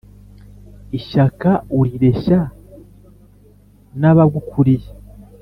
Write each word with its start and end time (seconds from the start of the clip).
Ishyaka 0.97 1.49
urireshya 1.79 2.39
n'abagukuriye. 3.99 4.89